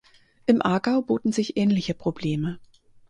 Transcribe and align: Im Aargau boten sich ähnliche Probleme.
Im 0.47 0.63
Aargau 0.63 1.03
boten 1.03 1.31
sich 1.31 1.57
ähnliche 1.57 1.93
Probleme. 1.93 2.57